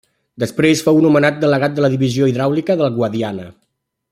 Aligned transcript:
Després 0.43 0.81
fou 0.87 0.97
nomenat 1.05 1.37
delegat 1.43 1.75
de 1.79 1.85
la 1.85 1.91
Divisió 1.97 2.31
Hidràulica 2.33 2.79
del 2.81 2.99
Guadiana. 2.99 3.47